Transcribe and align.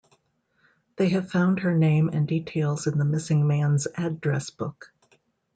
They 0.95 1.09
have 1.09 1.29
found 1.29 1.59
her 1.59 1.75
name 1.77 2.09
and 2.09 2.27
details 2.27 2.87
in 2.87 2.97
the 2.97 3.05
missing 3.05 3.45
man's 3.45 3.85
address 3.85 4.49
book. 4.49 4.91